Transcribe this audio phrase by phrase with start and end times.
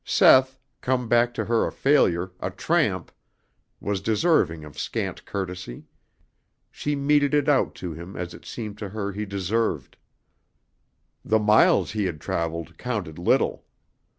[0.03, 3.11] Seth, come back to her a failure, a tramp,
[3.79, 5.85] was deserving of scant courtesy.
[6.71, 9.97] She meted it out to him as it seemed to her he deserved.
[11.23, 13.63] The miles he had travelled counted little.